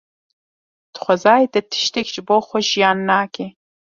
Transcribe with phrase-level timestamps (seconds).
[0.93, 3.45] Di xwezayê de tiştek ji bo xwe jiyan nake.